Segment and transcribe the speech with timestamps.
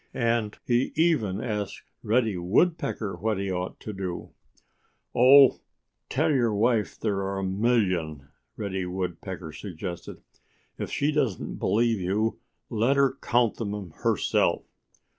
[0.15, 4.31] And he even asked Reddy Woodpecker what he ought to do.
[5.13, 5.59] "Oh,
[6.09, 8.27] tell your wife there are a million,"
[8.57, 10.23] Reddy Woodpecker suggested.
[10.79, 14.63] "If she doesn't believe you, let her count them herself!"